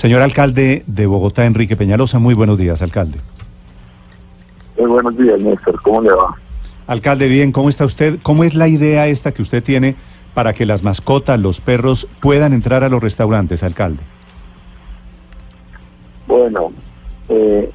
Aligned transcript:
Señor 0.00 0.22
alcalde 0.22 0.82
de 0.86 1.04
Bogotá, 1.04 1.44
Enrique 1.44 1.76
Peñalosa, 1.76 2.18
muy 2.18 2.32
buenos 2.32 2.56
días, 2.56 2.80
alcalde. 2.80 3.18
Muy 4.78 4.88
buenos 4.88 5.14
días, 5.14 5.38
Néstor. 5.38 5.78
¿Cómo 5.82 6.00
le 6.00 6.08
va? 6.08 6.34
Alcalde, 6.86 7.28
bien, 7.28 7.52
¿cómo 7.52 7.68
está 7.68 7.84
usted? 7.84 8.18
¿Cómo 8.22 8.44
es 8.44 8.54
la 8.54 8.66
idea 8.66 9.08
esta 9.08 9.32
que 9.32 9.42
usted 9.42 9.62
tiene 9.62 9.96
para 10.32 10.54
que 10.54 10.64
las 10.64 10.82
mascotas, 10.82 11.38
los 11.38 11.60
perros, 11.60 12.08
puedan 12.22 12.54
entrar 12.54 12.82
a 12.82 12.88
los 12.88 13.02
restaurantes, 13.02 13.62
alcalde? 13.62 14.02
Bueno, 16.26 16.72
eh, 17.28 17.70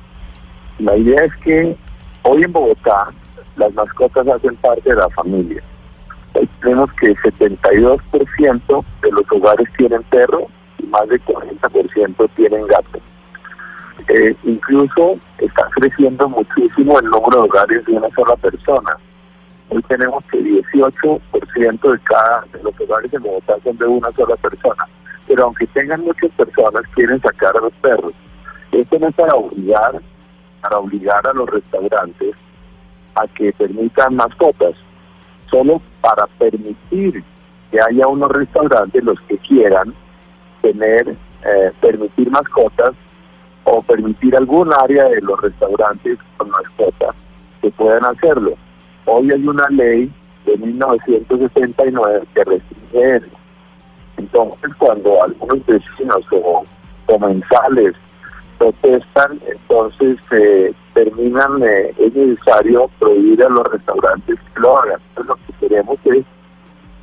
la 0.80 0.98
idea 0.98 1.26
es 1.26 1.36
que 1.44 1.78
hoy 2.24 2.42
en 2.42 2.52
Bogotá 2.52 3.10
las 3.56 3.72
mascotas 3.76 4.28
hacen 4.30 4.56
parte 4.56 4.90
de 4.90 4.96
la 4.96 5.10
familia. 5.12 5.62
Hoy 6.34 6.50
tenemos 6.60 6.92
que 6.94 7.06
el 7.06 7.18
72% 7.18 8.86
de 9.04 9.12
los 9.12 9.24
hogares 9.32 9.68
tienen 9.78 10.02
perro 10.10 10.48
más 10.84 11.08
del 11.08 11.24
40% 11.26 12.30
tienen 12.36 12.68
gato. 12.68 13.00
Eh, 14.10 14.36
incluso 14.44 15.18
está 15.40 15.68
creciendo 15.72 16.30
muchísimo 16.30 17.00
el 17.00 17.06
número 17.06 17.44
de 17.44 17.50
hogares 17.50 17.86
de 17.86 17.94
una 17.94 18.10
sola 18.16 18.36
persona. 18.36 18.98
Hoy 19.70 19.82
tenemos 19.84 20.24
que 20.26 20.40
18% 20.40 21.92
de 21.92 22.00
cada 22.04 22.46
de 22.54 22.62
los 22.62 22.80
hogares 22.80 23.12
en 23.14 23.24
Bogotá 23.24 23.56
son 23.64 23.78
de 23.78 23.86
una 23.86 24.12
sola 24.12 24.36
persona. 24.36 24.88
Pero 25.28 25.46
aunque 25.46 25.66
tengan 25.68 26.02
muchas 26.02 26.30
personas, 26.32 26.84
quieren 26.94 27.20
sacar 27.22 27.58
a 27.58 27.62
los 27.62 27.74
perros. 27.82 28.14
Esto 28.72 29.00
no 29.00 29.08
es 29.08 29.16
para 29.16 29.34
obligar, 29.34 30.02
para 30.62 30.78
obligar 30.78 31.28
a 31.28 31.34
los 31.34 31.50
restaurantes 31.50 32.36
a 33.16 33.28
que 33.28 33.52
permitan 33.54 34.16
mascotas, 34.16 34.76
solo 35.50 35.82
para 36.02 36.28
permitir 36.38 37.24
que 37.72 37.82
haya 37.82 38.08
unos 38.08 38.30
restaurantes 38.32 39.04
los 39.04 39.20
que 39.22 39.38
quieran 39.40 39.94
tener, 40.66 41.16
eh, 41.46 41.72
permitir 41.80 42.32
mascotas 42.32 42.94
o 43.66 43.82
permitir 43.84 44.36
algún 44.36 44.74
área 44.74 45.06
de 45.06 45.22
los 45.22 45.40
restaurantes 45.40 46.18
con 46.38 46.50
mascotas 46.50 47.16
que 47.62 47.70
puedan 47.72 48.04
hacerlo. 48.06 48.54
Hoy 49.06 49.32
hay 49.32 49.48
una 49.48 49.68
ley 49.70 50.12
de 50.46 50.58
1969 50.58 52.24
que 52.34 52.44
restringe 52.44 53.16
eso. 53.18 53.38
Entonces, 54.18 54.72
cuando 54.80 55.24
algunos 55.24 55.64
vecinos 55.68 56.26
o 56.32 56.66
comensales 57.06 57.94
protestan, 58.58 59.40
entonces 59.48 60.18
eh, 60.32 60.74
terminan, 60.94 61.62
eh, 61.64 61.94
es 62.00 62.16
necesario 62.16 62.90
prohibir 62.98 63.44
a 63.44 63.50
los 63.50 63.68
restaurantes 63.68 64.40
que 64.54 64.60
lo 64.60 64.80
hagan. 64.80 65.00
Entonces, 65.10 65.28
lo 65.28 65.36
que 65.36 65.68
queremos 65.68 65.98
es 66.06 66.26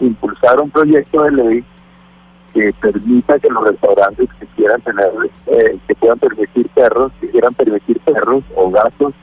impulsar 0.00 0.60
un 0.60 0.70
proyecto 0.70 1.22
de 1.22 1.30
ley 1.30 1.64
que 2.52 2.72
permita 2.80 3.38
que 3.38 3.48
los 3.48 3.64
restaurantes 3.64 4.28
que 4.38 4.46
quieran 4.56 4.80
tener, 4.82 5.10
eh, 5.46 5.78
que 5.86 5.94
puedan 5.94 6.18
permitir 6.18 6.68
perros, 6.70 7.12
que 7.20 7.30
quieran 7.30 7.54
permitir 7.54 7.98
perros 8.00 8.44
o 8.54 8.70
gatos, 8.70 9.14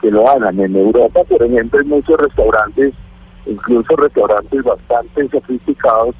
que 0.00 0.10
lo 0.10 0.28
hagan. 0.28 0.60
En 0.60 0.76
Europa, 0.76 1.24
por 1.24 1.42
ejemplo, 1.42 1.80
hay 1.80 1.86
muchos 1.86 2.20
restaurantes, 2.20 2.94
incluso 3.46 3.96
restaurantes 3.96 4.62
bastante 4.62 5.28
sofisticados, 5.28 6.14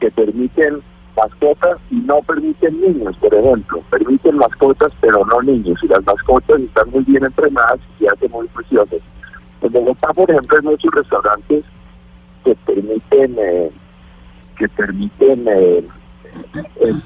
que 0.00 0.10
permiten 0.10 0.82
mascotas 1.16 1.78
y 1.90 1.96
no 1.96 2.20
permiten 2.22 2.80
niños, 2.80 3.16
por 3.16 3.34
ejemplo. 3.34 3.82
Permiten 3.90 4.36
mascotas, 4.36 4.92
pero 5.00 5.24
no 5.24 5.42
niños. 5.42 5.82
Y 5.82 5.88
las 5.88 6.04
mascotas 6.04 6.60
están 6.60 6.90
muy 6.90 7.02
bien 7.04 7.24
entrenadas 7.24 7.80
y 7.98 8.04
se 8.04 8.10
hacen 8.10 8.30
muy 8.30 8.46
preciosas. 8.48 9.00
En 9.62 9.72
Bogotá, 9.72 10.12
por 10.12 10.30
ejemplo, 10.30 10.58
hay 10.58 10.64
muchos 10.64 10.90
restaurantes 10.94 11.64
que 12.44 12.54
permiten... 12.66 13.36
Eh, 13.38 13.70
que 14.58 14.68
permiten 14.68 15.44
eh, 15.48 15.84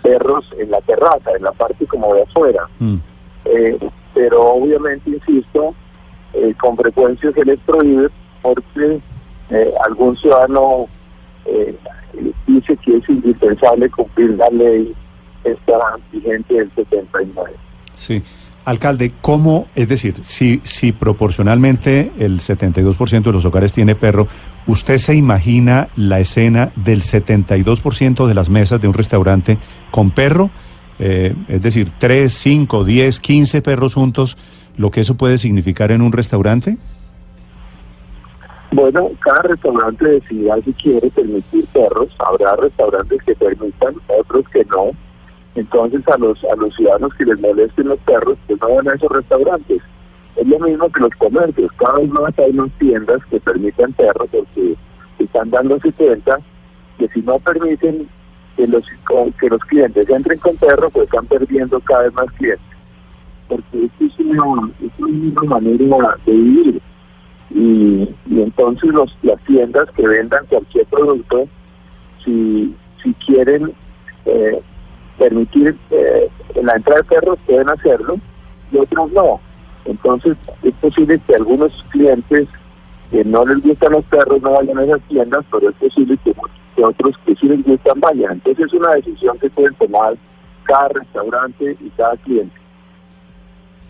perros 0.03 0.50
en 0.58 0.70
la 0.70 0.81
terraza, 0.81 1.31
en 1.36 1.42
la 1.42 1.53
parte 1.53 1.86
como 1.86 2.14
de 2.14 2.22
afuera. 2.22 2.69
Mm. 2.78 2.97
Eh, 3.44 3.78
pero 4.14 4.55
obviamente, 4.55 5.11
insisto, 5.11 5.75
eh, 6.33 6.55
con 6.61 6.77
frecuencia 6.77 7.31
se 7.33 7.44
les 7.44 7.59
prohíbe 7.61 8.09
porque 8.41 9.00
algún 9.84 10.16
ciudadano 10.16 10.87
dice 12.47 12.77
que 12.78 12.97
es 12.97 13.09
indispensable 13.09 13.91
cumplir 13.91 14.31
la 14.31 14.48
ley 14.48 14.94
esta 15.44 15.78
vigente 16.10 16.54
del 16.54 16.72
79. 16.75 17.50
Sí. 17.94 18.22
Alcalde, 18.65 19.12
¿cómo, 19.21 19.66
es 19.75 19.88
decir, 19.88 20.15
si, 20.22 20.60
si 20.62 20.93
proporcionalmente 20.93 22.12
el 22.19 22.38
72% 22.38 23.22
de 23.22 23.32
los 23.32 23.44
hogares 23.44 23.72
tiene 23.72 23.97
perro, 23.97 24.28
¿usted 24.67 24.99
se 24.99 25.15
imagina 25.15 25.89
la 25.97 26.21
escena 26.21 26.73
del 26.77 27.03
72% 27.03 28.27
de 28.27 28.34
las 28.34 28.49
mesas 28.50 28.81
de 28.81 28.89
un 28.89 28.95
restaurante 28.95 29.59
con 29.91 30.11
perro? 30.11 30.50
Eh, 30.99 31.34
es 31.49 31.62
decir, 31.62 31.91
3, 31.99 32.33
5, 32.33 32.84
10, 32.84 33.21
15 33.21 33.62
perros 33.62 33.95
juntos, 33.95 34.37
lo 34.77 34.91
que 34.91 35.01
eso 35.01 35.17
puede 35.17 35.39
significar 35.39 35.91
en 35.91 36.03
un 36.03 36.12
restaurante? 36.12 36.77
Bueno, 38.71 39.11
cada 39.21 39.43
restaurante 39.43 40.09
decidirá 40.09 40.56
si 40.65 40.72
quiere 40.75 41.11
permitir 41.11 41.67
perros. 41.69 42.09
Habrá 42.19 42.56
restaurantes 42.56 43.22
que 43.22 43.34
permitan, 43.34 43.95
otros 44.09 44.45
que 44.49 44.65
no 44.65 44.93
entonces 45.55 46.06
a 46.09 46.17
los 46.19 46.43
a 46.45 46.56
los 46.56 46.75
ciudadanos 46.75 47.12
que 47.15 47.27
les 47.27 47.41
molesten 47.41 47.89
los 47.89 47.99
perros, 48.01 48.39
pues 48.47 48.61
no 48.61 48.75
van 48.75 48.89
a 48.89 48.95
esos 48.95 49.11
restaurantes. 49.11 49.83
Es 50.42 50.48
lo 50.48 50.58
mismo 50.58 50.91
que 50.91 51.00
los 51.03 51.14
comercios, 51.19 51.70
cada 51.76 52.00
vez 52.00 52.10
más 52.10 52.36
hay 52.36 52.50
unas 52.50 52.72
tiendas 52.72 53.25
que 53.26 53.38
permiten 53.38 53.92
perros 53.92 54.28
porque 54.32 54.75
están 55.20 55.50
dándose 55.50 55.92
cuenta 55.92 56.41
que 56.98 57.06
si 57.10 57.22
no 57.22 57.38
permiten 57.38 58.08
que 58.56 58.66
los 58.66 58.84
que 59.38 59.48
los 59.48 59.60
clientes 59.60 60.10
entren 60.10 60.41
con 60.41 60.56
perros, 60.56 60.92
pues 60.92 61.04
están 61.04 61.26
perdiendo 61.26 61.78
cada 61.78 62.03
vez 62.03 62.14
más 62.14 62.26
clientes. 62.32 62.66
Porque 63.47 63.84
esto 63.84 64.04
es 64.04 64.19
una, 64.19 64.72
es 64.84 64.91
una 64.98 65.42
manera 65.42 66.19
de 66.26 66.32
vivir. 66.32 66.82
Y, 67.50 68.09
entonces 68.28 68.91
los, 68.91 69.16
las 69.22 69.41
tiendas 69.44 69.88
que 69.92 70.09
vendan 70.09 70.44
cualquier 70.47 70.86
producto, 70.86 71.47
si, 72.24 72.74
si 73.00 73.14
quieren 73.14 73.72
eh, 74.24 74.60
permitir 75.19 75.76
eh, 75.91 76.28
la 76.60 76.74
entrada 76.74 77.03
de 77.03 77.09
perros 77.09 77.38
pueden 77.47 77.69
hacerlo 77.69 78.16
y 78.72 78.78
otros 78.78 79.12
no. 79.12 79.41
Entonces 79.84 80.37
es 80.62 80.75
posible 80.75 81.20
que 81.26 81.34
algunos 81.34 81.72
clientes 81.91 82.48
que 83.10 83.25
no 83.25 83.44
les 83.44 83.62
gustan 83.62 83.93
los 83.93 84.04
perros 84.06 84.41
no 84.43 84.53
vayan 84.53 84.78
a 84.78 84.84
esas 84.84 85.00
tiendas, 85.03 85.44
pero 85.50 85.69
es 85.69 85.76
posible 85.76 86.19
que, 86.25 86.32
otros 86.82 87.16
que 87.26 87.34
sí 87.37 87.47
les 87.47 87.62
gustan 87.62 88.00
vayan. 88.00 88.32
Entonces 88.32 88.66
es 88.66 88.72
una 88.72 88.94
decisión 88.94 89.38
que 89.38 89.50
pueden 89.50 89.75
tomar 89.75 90.15
cada 90.65 90.88
restaurante 90.88 91.76
y 91.81 91.91
cada 91.91 92.16
cliente. 92.19 92.54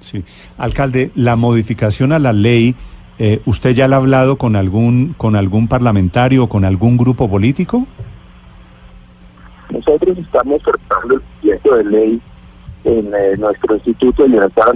Sí. 0.00 0.25
Alcalde, 0.58 1.12
la 1.14 1.36
modificación 1.36 2.12
a 2.12 2.19
la 2.19 2.32
ley, 2.32 2.75
eh, 3.19 3.41
¿usted 3.47 3.70
ya 3.70 3.86
la 3.86 3.97
ha 3.97 3.98
hablado 4.00 4.36
con 4.36 4.56
algún, 4.56 5.14
con 5.16 5.36
algún 5.36 5.69
parlamentario 5.69 6.44
o 6.44 6.48
con 6.48 6.64
algún 6.64 6.97
grupo 6.97 7.31
político? 7.31 7.86
Nosotros 9.70 10.19
estamos 10.19 10.60
tratando 10.62 11.14
el 11.14 11.22
proyecto 11.41 11.76
de 11.76 11.84
ley 11.84 12.20
en 12.84 13.15
eh, 13.15 13.37
nuestro 13.38 13.75
Instituto 13.76 14.22
de 14.22 14.31
Bienestar 14.31 14.72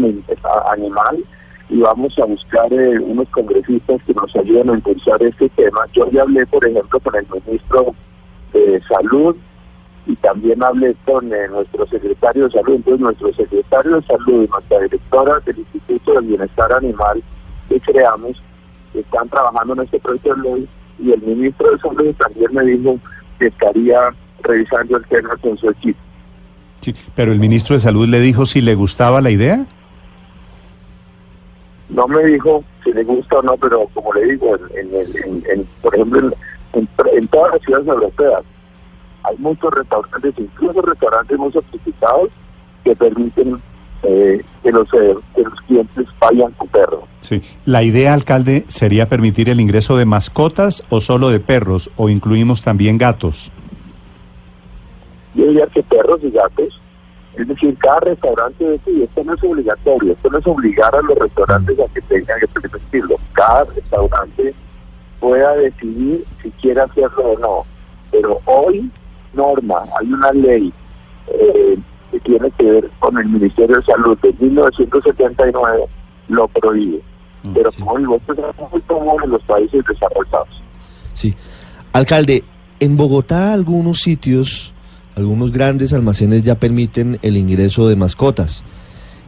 Animal 0.72 1.24
y 1.68 1.80
vamos 1.80 2.16
a 2.18 2.24
buscar 2.24 2.72
eh, 2.72 2.98
unos 2.98 3.28
congresistas 3.30 4.00
que 4.06 4.14
nos 4.14 4.34
ayuden 4.36 4.70
a 4.70 4.74
impulsar 4.74 5.22
este 5.22 5.48
tema. 5.50 5.80
Yo 5.92 6.08
ya 6.10 6.22
hablé, 6.22 6.46
por 6.46 6.64
ejemplo, 6.64 7.00
con 7.00 7.14
el 7.16 7.26
ministro 7.44 7.94
de 8.52 8.80
Salud 8.88 9.36
y 10.06 10.14
también 10.16 10.62
hablé 10.62 10.94
con 11.04 11.32
eh, 11.32 11.48
nuestro 11.48 11.86
secretario 11.88 12.44
de 12.44 12.52
Salud. 12.52 12.74
Entonces, 12.76 13.00
nuestro 13.00 13.32
secretario 13.34 13.96
de 13.96 14.06
Salud 14.06 14.44
y 14.44 14.48
nuestra 14.48 14.80
directora 14.80 15.40
del 15.40 15.58
Instituto 15.58 16.12
de 16.12 16.20
Bienestar 16.20 16.72
Animal 16.72 17.22
que 17.68 17.80
creamos 17.80 18.40
están 18.94 19.28
trabajando 19.28 19.74
en 19.74 19.80
este 19.80 19.98
proyecto 19.98 20.34
de 20.34 20.42
ley 20.42 20.68
y 20.98 21.12
el 21.12 21.22
ministro 21.22 21.72
de 21.72 21.78
Salud 21.78 22.14
también 22.14 22.54
me 22.54 22.62
dijo 22.64 22.98
que 23.38 23.46
estaría 23.48 24.00
revisando 24.42 24.96
el 24.96 25.06
tema 25.06 25.36
con 25.36 25.58
su 25.58 25.68
equipo. 25.68 25.98
Sí, 26.80 26.94
pero 27.14 27.32
el 27.32 27.38
ministro 27.38 27.74
de 27.74 27.80
Salud 27.80 28.06
le 28.06 28.20
dijo 28.20 28.46
si 28.46 28.60
le 28.60 28.74
gustaba 28.74 29.20
la 29.20 29.30
idea. 29.30 29.66
No 31.88 32.06
me 32.08 32.22
dijo 32.24 32.64
si 32.84 32.92
le 32.92 33.04
gusta 33.04 33.38
o 33.38 33.42
no, 33.42 33.56
pero 33.56 33.86
como 33.94 34.12
le 34.14 34.32
digo, 34.32 34.56
en, 34.74 35.66
por 35.82 35.94
ejemplo, 35.94 36.32
en, 36.72 37.28
todas 37.28 37.52
las 37.54 37.62
ciudades 37.62 37.86
europeas 37.88 38.42
hay 39.24 39.36
muchos 39.38 39.72
restaurantes, 39.72 40.34
incluso 40.38 40.82
restaurantes 40.82 41.38
muy 41.38 41.52
sofisticados, 41.52 42.30
que 42.84 42.94
permiten 42.94 43.60
eh, 44.02 44.44
que, 44.62 44.70
los, 44.70 44.86
eh, 44.94 45.14
que 45.34 45.42
los 45.42 45.60
clientes 45.62 46.06
vayan 46.20 46.52
con 46.52 46.68
perros. 46.68 47.00
Sí. 47.20 47.42
¿La 47.64 47.82
idea, 47.82 48.14
alcalde, 48.14 48.64
sería 48.68 49.08
permitir 49.08 49.48
el 49.48 49.60
ingreso 49.60 49.96
de 49.96 50.04
mascotas 50.04 50.84
o 50.90 51.00
solo 51.00 51.30
de 51.30 51.40
perros, 51.40 51.90
o 51.96 52.08
incluimos 52.08 52.62
también 52.62 52.98
gatos? 52.98 53.50
Yo 55.36 55.46
diría 55.46 55.66
que 55.66 55.82
perros 55.82 56.20
y 56.22 56.30
gatos, 56.30 56.80
es 57.36 57.46
decir, 57.46 57.76
cada 57.78 58.00
restaurante 58.00 58.64
decide, 58.64 59.04
esto 59.04 59.22
no 59.24 59.34
es 59.34 59.44
obligatorio, 59.44 60.12
esto 60.12 60.30
no 60.30 60.38
es 60.38 60.46
obligar 60.46 60.94
a 60.94 61.02
los 61.02 61.18
restaurantes 61.18 61.78
a 61.78 61.92
que 61.92 62.00
tengan 62.02 62.40
que 62.40 62.48
permitirlo, 62.48 63.16
cada 63.32 63.64
restaurante 63.64 64.54
pueda 65.20 65.54
decidir 65.56 66.24
si 66.42 66.50
quiere 66.52 66.80
hacerlo 66.80 67.32
o 67.32 67.38
no, 67.38 67.66
pero 68.10 68.40
hoy, 68.46 68.90
norma, 69.34 69.84
hay 70.00 70.12
una 70.12 70.32
ley 70.32 70.72
eh, 71.28 71.78
que 72.10 72.20
tiene 72.20 72.50
que 72.52 72.70
ver 72.70 72.90
con 72.98 73.18
el 73.18 73.28
Ministerio 73.28 73.76
de 73.76 73.82
Salud 73.82 74.18
de 74.20 74.34
1979 74.38 75.86
lo 76.28 76.48
prohíbe. 76.48 77.02
Mm, 77.42 77.52
Pero 77.54 77.70
como 77.72 77.98
digo, 77.98 78.16
esto 78.16 78.32
es 78.32 78.72
muy 78.72 78.80
común 78.82 79.16
en 79.24 79.30
los 79.30 79.42
países 79.42 79.84
desarrollados. 79.86 80.62
Sí. 81.14 81.34
Alcalde, 81.92 82.44
en 82.80 82.96
Bogotá 82.96 83.52
algunos 83.52 84.00
sitios, 84.00 84.74
algunos 85.16 85.50
grandes 85.50 85.92
almacenes 85.94 86.42
ya 86.42 86.60
permiten 86.60 87.18
el 87.22 87.36
ingreso 87.36 87.88
de 87.88 87.96
mascotas. 87.96 88.64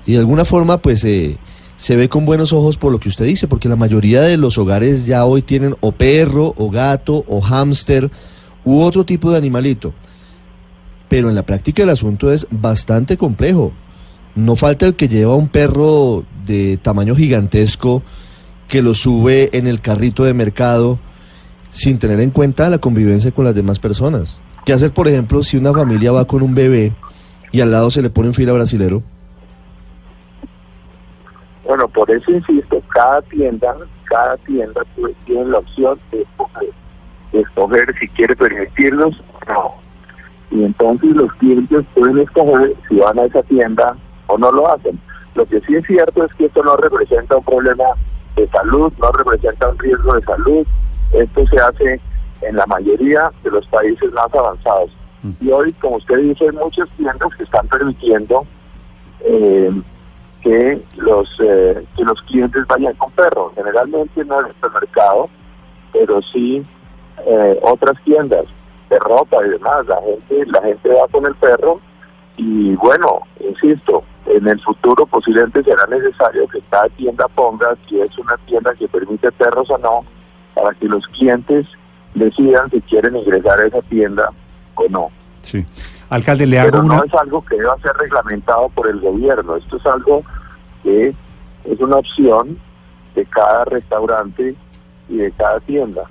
Y 0.06 0.12
de 0.12 0.18
alguna 0.18 0.44
forma, 0.44 0.80
pues 0.80 1.02
eh, 1.04 1.38
se 1.76 1.96
ve 1.96 2.08
con 2.08 2.26
buenos 2.26 2.52
ojos 2.52 2.76
por 2.76 2.92
lo 2.92 3.00
que 3.00 3.08
usted 3.08 3.24
dice, 3.24 3.48
porque 3.48 3.70
la 3.70 3.76
mayoría 3.76 4.20
de 4.20 4.36
los 4.36 4.58
hogares 4.58 5.06
ya 5.06 5.24
hoy 5.24 5.42
tienen 5.42 5.74
o 5.80 5.92
perro, 5.92 6.54
o 6.56 6.70
gato, 6.70 7.24
o 7.26 7.40
hámster, 7.40 8.10
u 8.64 8.80
otro 8.80 9.04
tipo 9.04 9.30
de 9.30 9.38
animalito. 9.38 9.94
Pero 11.08 11.30
en 11.30 11.34
la 11.34 11.46
práctica 11.46 11.82
el 11.82 11.90
asunto 11.90 12.30
es 12.30 12.46
bastante 12.50 13.16
complejo. 13.16 13.72
No 14.34 14.56
falta 14.56 14.86
el 14.86 14.94
que 14.94 15.08
lleva 15.08 15.36
un 15.36 15.48
perro 15.48 16.24
de 16.46 16.76
tamaño 16.76 17.16
gigantesco 17.16 18.02
que 18.68 18.82
lo 18.82 18.92
sube 18.92 19.48
en 19.56 19.66
el 19.66 19.80
carrito 19.80 20.24
de 20.24 20.34
mercado 20.34 20.98
sin 21.70 21.98
tener 21.98 22.20
en 22.20 22.30
cuenta 22.30 22.68
la 22.68 22.78
convivencia 22.78 23.30
con 23.30 23.46
las 23.46 23.54
demás 23.54 23.78
personas. 23.78 24.38
¿Qué 24.64 24.72
hacer, 24.72 24.92
por 24.92 25.08
ejemplo, 25.08 25.42
si 25.42 25.56
una 25.56 25.72
familia 25.72 26.12
va 26.12 26.26
con 26.26 26.42
un 26.42 26.54
bebé 26.54 26.92
y 27.52 27.60
al 27.60 27.70
lado 27.70 27.90
se 27.90 28.02
le 28.02 28.10
pone 28.10 28.28
un 28.28 28.34
fila 28.34 28.52
brasilero? 28.52 29.02
Bueno, 31.64 31.88
por 31.88 32.10
eso 32.10 32.30
insisto, 32.30 32.82
cada 32.88 33.20
tienda, 33.22 33.76
cada 34.04 34.36
tienda 34.38 34.82
tiene 35.26 35.44
la 35.46 35.58
opción 35.58 35.98
de 36.10 36.26
escoger, 37.32 37.94
si 37.98 38.08
quiere 38.08 38.34
permitirlos 38.34 39.20
o 39.20 39.52
no. 39.52 39.74
Y 40.50 40.64
entonces 40.64 41.10
los 41.10 41.30
clientes 41.34 41.84
pueden 41.94 42.18
escoger 42.18 42.74
si 42.88 42.96
van 42.96 43.18
a 43.18 43.24
esa 43.24 43.42
tienda 43.42 43.96
o 44.28 44.38
no 44.38 44.50
lo 44.50 44.72
hacen. 44.72 44.98
Lo 45.34 45.44
que 45.46 45.60
sí 45.60 45.76
es 45.76 45.86
cierto 45.86 46.24
es 46.24 46.34
que 46.34 46.46
esto 46.46 46.62
no 46.62 46.76
representa 46.76 47.36
un 47.36 47.44
problema 47.44 47.84
de 48.34 48.48
salud, 48.48 48.92
no 48.98 49.12
representa 49.12 49.68
un 49.68 49.78
riesgo 49.78 50.14
de 50.14 50.22
salud. 50.22 50.66
Esto 51.12 51.46
se 51.48 51.58
hace 51.58 52.00
en 52.42 52.56
la 52.56 52.66
mayoría 52.66 53.30
de 53.42 53.50
los 53.50 53.66
países 53.66 54.12
más 54.12 54.32
avanzados. 54.34 54.90
Y 55.40 55.50
hoy, 55.50 55.72
como 55.74 55.96
usted 55.96 56.18
dice, 56.18 56.44
hay 56.44 56.52
muchas 56.52 56.88
tiendas 56.96 57.34
que 57.36 57.42
están 57.42 57.66
permitiendo 57.66 58.46
eh, 59.20 59.70
que 60.42 60.80
los 60.96 61.28
eh, 61.40 61.84
que 61.96 62.04
los 62.04 62.22
clientes 62.22 62.64
vayan 62.68 62.94
con 62.94 63.10
perros. 63.12 63.52
Generalmente 63.56 64.24
no 64.24 64.40
en 64.40 64.46
el 64.46 64.72
mercado, 64.72 65.28
pero 65.92 66.22
sí 66.22 66.62
eh, 67.26 67.58
otras 67.62 68.00
tiendas 68.04 68.44
de 68.88 68.98
ropa 69.00 69.44
y 69.44 69.50
demás. 69.50 69.86
La 69.86 70.00
gente 70.02 70.46
la 70.46 70.62
gente 70.62 70.88
va 70.88 71.08
con 71.08 71.26
el 71.26 71.34
perro 71.34 71.80
y 72.36 72.76
bueno, 72.76 73.22
insisto, 73.40 74.04
en 74.26 74.46
el 74.46 74.60
futuro 74.60 75.04
posiblemente 75.06 75.64
será 75.64 75.84
necesario 75.88 76.46
que 76.46 76.60
cada 76.70 76.88
tienda 76.90 77.26
ponga 77.34 77.76
si 77.88 78.00
es 78.00 78.16
una 78.16 78.36
tienda 78.46 78.72
que 78.74 78.86
permite 78.86 79.32
perros 79.32 79.68
o 79.70 79.78
no, 79.78 80.04
para 80.54 80.72
que 80.74 80.86
los 80.86 81.06
clientes 81.08 81.66
decidan 82.18 82.70
si 82.70 82.80
quieren 82.82 83.16
ingresar 83.16 83.60
a 83.60 83.66
esa 83.66 83.82
tienda 83.82 84.30
o 84.74 84.88
no. 84.88 85.08
Sí. 85.42 85.64
Alcalde, 86.10 86.46
le 86.46 86.58
hago 86.58 86.70
Pero 86.70 86.82
no 86.82 87.04
es 87.04 87.14
algo 87.14 87.44
que 87.44 87.56
deba 87.56 87.76
ser 87.78 87.92
reglamentado 87.98 88.68
por 88.70 88.88
el 88.88 88.98
gobierno, 89.00 89.56
esto 89.56 89.76
es 89.76 89.86
algo 89.86 90.22
que 90.82 91.14
es 91.64 91.80
una 91.80 91.96
opción 91.96 92.58
de 93.14 93.24
cada 93.26 93.64
restaurante 93.66 94.54
y 95.08 95.16
de 95.16 95.32
cada 95.32 95.60
tienda. 95.60 96.02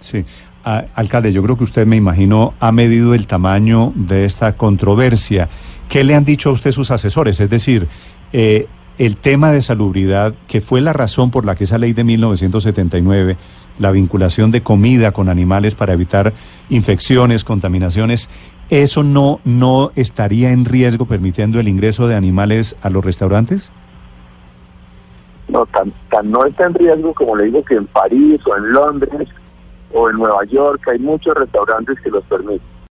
Sí. 0.00 0.24
alcalde, 0.64 1.32
yo 1.32 1.42
creo 1.42 1.56
que 1.56 1.64
usted, 1.64 1.86
me 1.86 1.96
imagino, 1.96 2.54
ha 2.58 2.72
medido 2.72 3.14
el 3.14 3.26
tamaño 3.26 3.92
de 3.94 4.24
esta 4.24 4.56
controversia. 4.56 5.48
¿Qué 5.88 6.04
le 6.04 6.14
han 6.14 6.24
dicho 6.24 6.50
a 6.50 6.52
usted 6.52 6.72
sus 6.72 6.90
asesores? 6.90 7.38
Es 7.40 7.50
decir, 7.50 7.88
eh, 8.32 8.66
el 8.98 9.16
tema 9.16 9.50
de 9.50 9.62
salubridad, 9.62 10.34
que 10.46 10.60
fue 10.60 10.80
la 10.80 10.92
razón 10.92 11.30
por 11.30 11.44
la 11.44 11.54
que 11.54 11.64
esa 11.64 11.78
ley 11.78 11.92
de 11.92 12.04
1979, 12.04 13.36
la 13.78 13.90
vinculación 13.90 14.50
de 14.50 14.62
comida 14.62 15.12
con 15.12 15.28
animales 15.28 15.74
para 15.74 15.92
evitar 15.92 16.32
infecciones, 16.68 17.44
contaminaciones, 17.44 18.28
¿eso 18.68 19.02
no, 19.02 19.40
no 19.44 19.92
estaría 19.96 20.52
en 20.52 20.64
riesgo 20.64 21.06
permitiendo 21.06 21.60
el 21.60 21.68
ingreso 21.68 22.08
de 22.08 22.14
animales 22.14 22.76
a 22.82 22.90
los 22.90 23.04
restaurantes? 23.04 23.72
No, 25.48 25.66
tan, 25.66 25.92
tan 26.10 26.30
no 26.30 26.44
está 26.44 26.66
en 26.66 26.74
riesgo 26.74 27.12
como 27.14 27.36
le 27.36 27.44
digo 27.44 27.64
que 27.64 27.74
en 27.74 27.86
París 27.86 28.40
o 28.46 28.56
en 28.56 28.72
Londres 28.72 29.28
o 29.92 30.08
en 30.08 30.16
Nueva 30.16 30.44
York 30.44 30.86
hay 30.88 30.98
muchos 30.98 31.34
restaurantes 31.34 31.98
que 32.00 32.10
los 32.10 32.22
permiten. 32.24 32.79